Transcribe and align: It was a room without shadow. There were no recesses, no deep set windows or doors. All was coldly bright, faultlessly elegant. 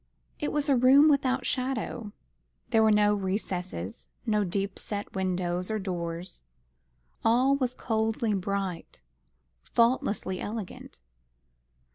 It 0.39 0.51
was 0.51 0.67
a 0.67 0.75
room 0.75 1.09
without 1.09 1.45
shadow. 1.45 2.11
There 2.71 2.81
were 2.81 2.91
no 2.91 3.13
recesses, 3.13 4.07
no 4.25 4.43
deep 4.43 4.79
set 4.79 5.13
windows 5.13 5.69
or 5.69 5.77
doors. 5.77 6.41
All 7.23 7.55
was 7.55 7.75
coldly 7.75 8.33
bright, 8.33 8.99
faultlessly 9.61 10.39
elegant. 10.41 11.01